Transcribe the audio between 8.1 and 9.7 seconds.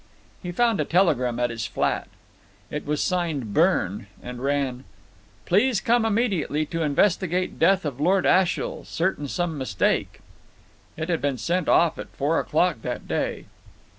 Ashiel certain some